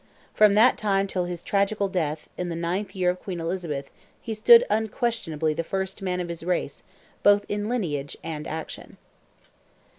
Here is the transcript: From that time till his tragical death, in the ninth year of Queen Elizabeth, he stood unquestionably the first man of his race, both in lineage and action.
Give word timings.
From 0.33 0.55
that 0.55 0.79
time 0.79 1.05
till 1.05 1.25
his 1.25 1.43
tragical 1.43 1.87
death, 1.87 2.27
in 2.35 2.49
the 2.49 2.55
ninth 2.55 2.95
year 2.95 3.11
of 3.11 3.21
Queen 3.21 3.39
Elizabeth, 3.39 3.91
he 4.19 4.33
stood 4.33 4.65
unquestionably 4.67 5.53
the 5.53 5.63
first 5.63 6.01
man 6.01 6.19
of 6.19 6.27
his 6.29 6.43
race, 6.43 6.81
both 7.21 7.45
in 7.47 7.69
lineage 7.69 8.17
and 8.23 8.47
action. 8.47 8.97